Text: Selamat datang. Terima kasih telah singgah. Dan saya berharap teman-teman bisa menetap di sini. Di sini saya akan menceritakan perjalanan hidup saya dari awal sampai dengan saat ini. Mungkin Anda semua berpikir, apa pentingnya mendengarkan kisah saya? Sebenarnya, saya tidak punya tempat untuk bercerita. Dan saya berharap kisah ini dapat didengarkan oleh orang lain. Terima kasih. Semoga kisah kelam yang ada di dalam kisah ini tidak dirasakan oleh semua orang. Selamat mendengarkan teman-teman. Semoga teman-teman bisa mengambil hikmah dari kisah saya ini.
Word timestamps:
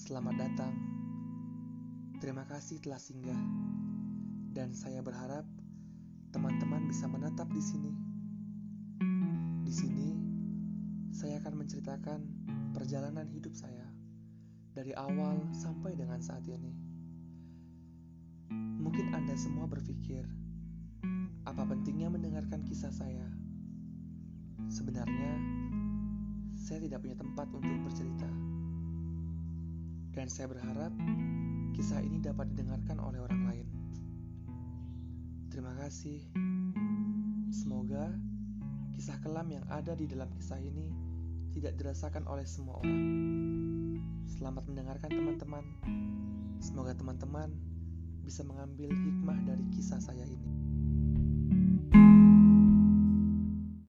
Selamat 0.00 0.48
datang. 0.48 0.72
Terima 2.24 2.48
kasih 2.48 2.80
telah 2.80 2.96
singgah. 2.96 3.36
Dan 4.48 4.72
saya 4.72 5.04
berharap 5.04 5.44
teman-teman 6.32 6.88
bisa 6.88 7.04
menetap 7.04 7.52
di 7.52 7.60
sini. 7.60 7.92
Di 9.60 9.68
sini 9.68 10.08
saya 11.12 11.36
akan 11.44 11.52
menceritakan 11.52 12.20
perjalanan 12.72 13.28
hidup 13.28 13.52
saya 13.52 13.92
dari 14.72 14.96
awal 14.96 15.44
sampai 15.52 15.92
dengan 15.92 16.24
saat 16.24 16.48
ini. 16.48 16.72
Mungkin 18.56 19.12
Anda 19.12 19.36
semua 19.36 19.68
berpikir, 19.68 20.24
apa 21.44 21.62
pentingnya 21.68 22.08
mendengarkan 22.08 22.64
kisah 22.64 22.92
saya? 22.92 23.28
Sebenarnya, 24.72 25.32
saya 26.64 26.80
tidak 26.80 27.04
punya 27.04 27.12
tempat 27.20 27.44
untuk 27.52 27.76
bercerita. 27.84 28.30
Dan 30.16 30.32
saya 30.32 30.48
berharap 30.48 30.96
kisah 31.76 32.00
ini 32.00 32.24
dapat 32.24 32.48
didengarkan 32.56 33.04
oleh 33.04 33.20
orang 33.20 33.42
lain. 33.52 33.66
Terima 35.52 35.76
kasih. 35.76 36.24
Semoga 37.52 38.08
kisah 38.96 39.20
kelam 39.20 39.52
yang 39.52 39.68
ada 39.68 39.92
di 39.92 40.08
dalam 40.08 40.32
kisah 40.32 40.56
ini 40.56 40.88
tidak 41.52 41.76
dirasakan 41.76 42.24
oleh 42.24 42.48
semua 42.48 42.80
orang. 42.80 43.04
Selamat 44.24 44.64
mendengarkan 44.64 45.12
teman-teman. 45.12 45.64
Semoga 46.64 46.96
teman-teman 46.96 47.52
bisa 48.24 48.40
mengambil 48.40 48.88
hikmah 48.88 49.36
dari 49.44 49.68
kisah 49.68 50.00
saya 50.00 50.24
ini. 50.24 50.73